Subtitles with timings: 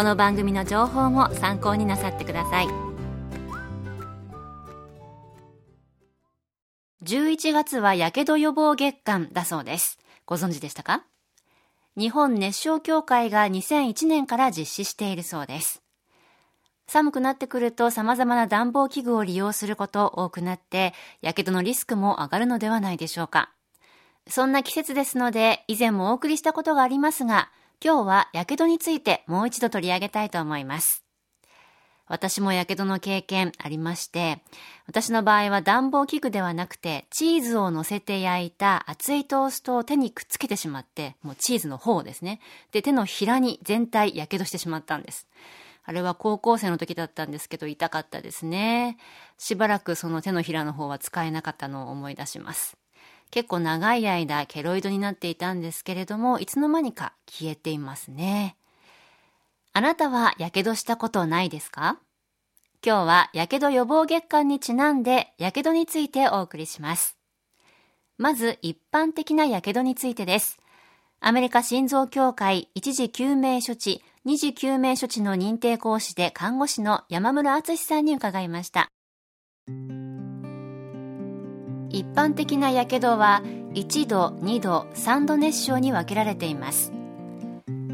[0.00, 2.68] この番組の情報も参考になさってください。
[7.04, 9.98] 11月はやけど予防月間だそうです。
[10.24, 11.04] ご存知でしたか？
[11.98, 15.82] 日本熱傷協会が2001年から実施しているそうです。
[16.86, 23.50] 寒くなってくると様々な暖房器具を利用すること多くなって、やけどのリスクも上がるのではないでしょうか。
[24.26, 27.50] そんな季節ですので、以前もお送りしたことがありますが、
[27.82, 31.04] 今日はやけどについてもう一度取り上げたいと思います。
[32.06, 34.42] 私もやけどの経験ありまして、
[34.86, 42.40] 私の場合は暖房器具ではなくて、チーズを乗せて焼いた熱いトーストを手にくっつけてしまって、もうチーズの方ですね。
[42.72, 45.28] で、手のひらに全体やけどしてしまったんです。
[45.84, 48.96] あれは高校生の時だったんですけど痛かったですね。
[49.38, 52.79] しばらくその手のひらの方は使えなかったのを思い出します。
[53.30, 58.56] 結構長い間ケロイドになっていたんですけれども、いつの間にか消えていますね。
[59.72, 61.98] あなたは火傷したことないですか？
[62.84, 67.16] 今日は火傷予防月間にちなんで火傷についてお送りします。
[68.18, 70.58] まず一般的な火傷についてです。
[71.20, 78.90] アメリカ心臓協会一時救命処置二次救命処置の認定講師で看護師の山村敦さんに伺いました
[81.90, 83.42] 一般的な火傷は
[83.74, 86.92] 1度2度3度熱傷に分けられています。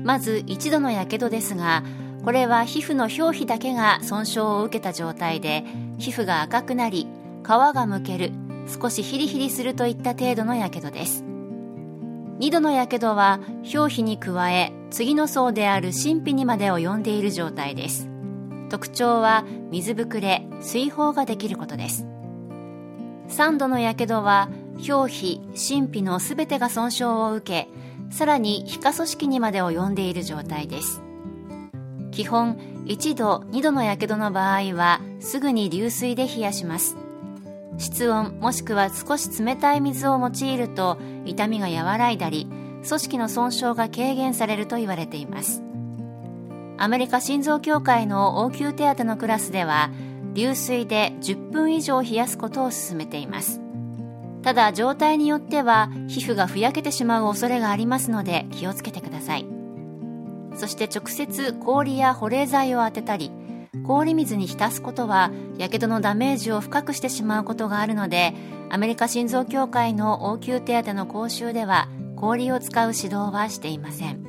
[0.05, 1.83] まず1度の火傷ですが
[2.25, 5.65] これは皮膚の表皮だけが損傷を受けた状態で
[5.99, 7.07] 皮膚が赤くなり
[7.43, 8.33] 皮がむける
[8.69, 11.25] 少しヒリヒリするといった程度の火傷です。
[12.39, 13.41] 2度の火傷は
[13.75, 18.09] 表皮に加え次の層である神秘にまで及んでいる状態です。
[18.69, 22.07] 特徴は水ぶくれ水泡ができることです。
[23.29, 24.49] 3度の火傷は
[24.89, 27.69] 表皮神秘の全てが損傷を受け
[28.15, 31.03] さらに皮下組織にまで及んでいる状態です。
[32.13, 32.57] 基本
[32.87, 36.97] 1度2度の火傷の場合はすぐに流水で冷やします。
[37.79, 42.49] 室温もしくは少し冷たい水を用いると痛みが和らいだり
[42.87, 45.63] 組織の損傷が軽減されると言われています。
[46.79, 49.91] アメリカ心臓協会の応急手当のクラスでは
[50.37, 53.61] 流水で10分以上冷やすことを勧めています。
[54.43, 59.47] ただ状態によっては皮膚がふやけてしまう恐れがありますので気をつけてください。
[60.55, 63.33] そして直接氷や保冷剤を当てたり
[63.87, 68.35] 氷水に浸すことはやけどのダメージを深くしてしまうことがあるので
[68.71, 74.25] アメリカ心臓協会の応急手当の講習では氷を使う指導はしていません。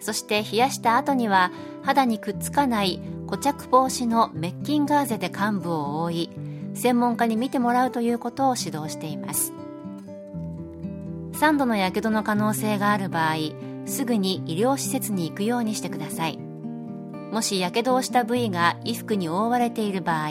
[0.00, 1.50] そして冷やした後には
[1.82, 6.30] 肌にくっつかない固着防止のメッキンガーゼで患部を覆い
[6.74, 9.52] 専門家に見てもらうということを指導しています。
[11.32, 13.36] 3度のやけどの可能性がある場合
[13.86, 16.38] すぐに医療施設に行くようにしてください。
[17.30, 20.30] もしやけどをした部位が衣服に覆われている場合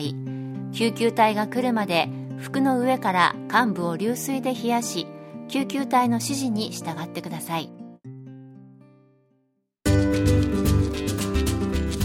[0.74, 2.10] 救急隊が来るまで
[2.40, 5.06] 服の上から患部を流水で冷やし
[5.48, 7.77] 救急隊の指示に従ってください。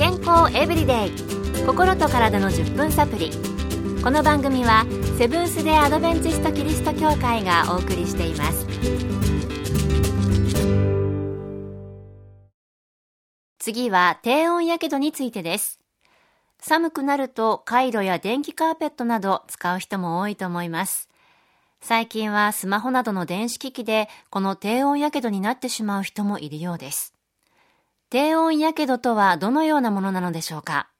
[0.02, 1.64] 健康エブリデイ。
[1.64, 3.30] 心と体の10分サプリ
[4.02, 4.84] この番組は
[5.16, 8.66] セブンス・デ・アドベンチスト・キリスト教会がお送りしています。
[13.60, 15.78] 次は低温やけどについてです。
[16.58, 21.08] 寒くなるとカイロや電気カーペットなど使う人も多いと思います。
[21.80, 27.11] 最近はスマホなどの電子機器でこの低温やけどになってしまう人もいるようです。
[28.12, 30.90] 低温やけどとはどのようなものなのでしょうか？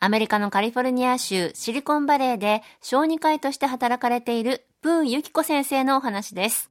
[0.00, 6.70] アメリカのカリフォルニア州シリコンバレーで小児科医として働かれているプーンユキコ先生のお話です。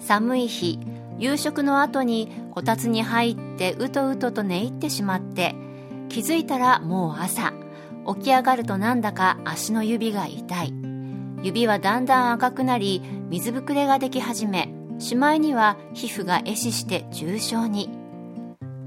[0.00, 0.80] 寒い日、
[1.16, 5.54] 夕食の後にこたつに入ってうとうとと寝入ってしまって
[6.08, 7.52] 気づいたらもう朝。
[8.16, 10.74] 起き上がるとなんだか足の指が痛い。
[11.44, 17.90] 指はだんだん赤くなり水ぶくれができ始めしまいには皮膚が壊死して重症に。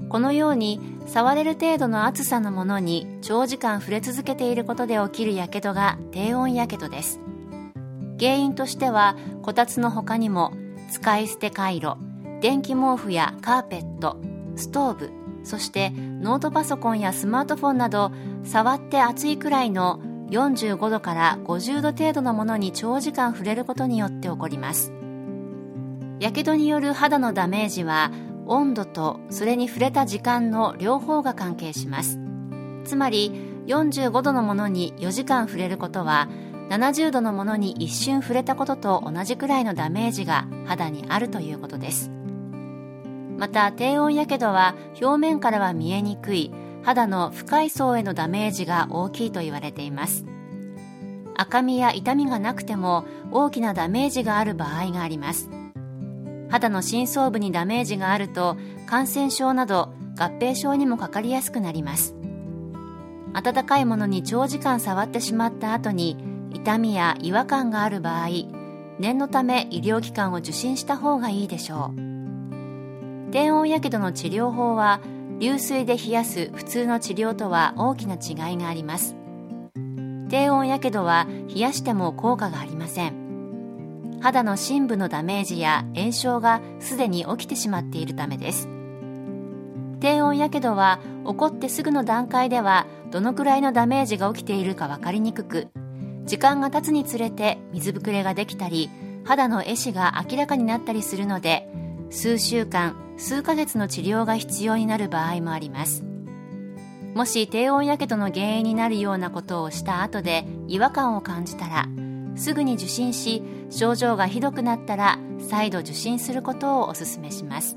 [0.08, 7.20] このように触れる程度の熱さのものに長時間触れ続けていることで起きるやけどが低温やけどです。
[8.18, 10.52] 原因としてはこたつの他にも
[10.90, 11.94] 使い捨て回路
[12.40, 14.16] 電気毛布やカーペット
[14.56, 15.10] ストーブ
[15.44, 18.10] そしてノートパソコンやスマートフォンなど
[18.42, 20.00] 触って熱いくらいの
[20.30, 24.97] 45度から50度程度のものに長時間触れることによって起こります。
[26.20, 28.10] やけどによる肌のダメージは
[28.46, 32.18] 温度とそれに触れた時間の両方が関係します。
[32.84, 33.32] つまり
[33.66, 36.28] 45度のものに4時間触れることは
[36.70, 42.10] 70度のものに一瞬触れたことと同じくらいのダメージが肌にあるということです。
[43.38, 50.24] また低温やけどは表面からは見えにくい肌の深い層へのダメージが大きいと言われています。
[51.36, 55.50] 赤みや痛みがなくても大きなダメージがある場合があります。
[56.50, 58.56] 肌の深層部にダメージがあると
[58.86, 62.14] 感染症など合併症にもかかりやすくなります。
[63.34, 66.16] 温かいものに長時間触ってしまった後に
[66.52, 68.28] 痛みや違和感がある場合
[68.98, 73.30] 念のため医療機関を受診した方がいいでしょう。
[73.30, 75.00] 低温やけどの治療法は
[75.38, 79.14] 流水で冷やす普通の治療とは大きな違いがあります。
[80.28, 83.17] 低温やけどは冷やしても効果がありません。
[84.20, 88.68] 肌の深部のダメージや炎症がすでに起きてしまっているためです。
[90.00, 95.68] 低温やけどは起こってすぐの段階ではどのくらいのダメージが起きているか分かりにくく
[96.24, 98.90] 時間が経つにつれて水ぶくれができたり
[99.24, 101.68] 肌の壊死が明らかになったりするので
[102.10, 106.04] 数週間数ヶ月の治療が必要になる場合もあります。
[107.14, 111.88] もし低温やけどの原因になるようなことをした後で違和感を感じたら
[112.38, 115.18] すぐに受診し症状がひどくなったら
[115.50, 117.76] 再度受診することをお勧めします。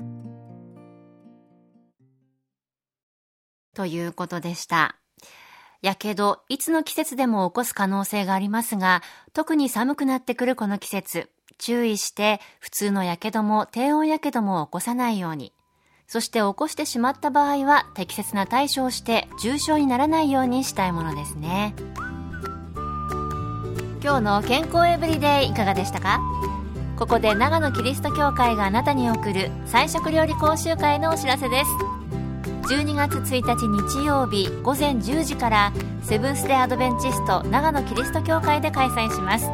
[3.74, 4.96] ということでした。
[5.80, 11.28] やけどいつの季節でも起こす可能性がありますが特に寒くなってくるこの季節
[11.58, 15.52] 注意して普通のやけども低温やけども起こさないように。
[16.06, 21.74] そして起こしてしまった場合は適切な対処をして重症にならないようにしたいものですね。
[24.02, 26.20] 今日の健康エブリデイいかがでしたか？
[26.98, 31.70] ここで長野キリスト教会があなたに送る菜食料理講習会のお知らせです。
[32.74, 33.68] 12月1日
[34.00, 35.72] 日曜日午前10時から
[36.02, 39.46] セブンス・デ・アドベンチスト長野キリスト教会で開催します。